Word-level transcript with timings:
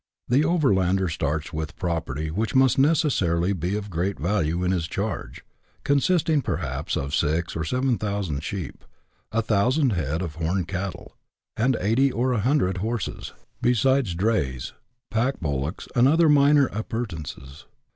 The 0.29 0.41
overlander 0.43 1.07
starts 1.11 1.53
with 1.53 1.75
property 1.75 2.31
which 2.31 2.55
must 2.55 2.79
necessarily 2.79 3.53
be 3.53 3.75
of 3.75 3.91
great 3.91 4.17
value 4.17 4.63
in 4.63 4.71
his 4.71 4.87
charge, 4.87 5.45
consisting 5.83 6.41
perhaps 6.41 6.95
of 6.95 7.13
six 7.13 7.55
or 7.55 7.63
seven 7.63 7.99
thousand 7.99 8.41
sheep, 8.41 8.83
a 9.31 9.43
thousand 9.43 9.91
head 9.93 10.23
of 10.23 10.33
horned 10.37 10.67
cattle, 10.67 11.15
and 11.55 11.77
eighty 11.79 12.11
or 12.11 12.33
a 12.33 12.39
hundred 12.39 12.77
horses. 12.77 13.27
CHAP. 13.27 13.27
XIII.] 13.27 13.27
OVERL 13.27 13.37
ANDERS. 13.37 13.43
U3 13.43 13.61
besides 14.01 14.15
drays, 14.15 14.73
pack 15.11 15.39
bullocks, 15.39 15.87
and 15.95 16.07
other 16.07 16.29
minor 16.29 16.65
appurtenances. 16.65 17.67